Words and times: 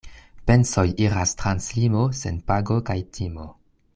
Pensoj 0.51 0.85
iras 1.07 1.33
trans 1.41 1.69
limo 1.81 2.01
sen 2.23 2.41
pago 2.51 2.81
kaj 2.91 2.99
timo. 3.19 3.49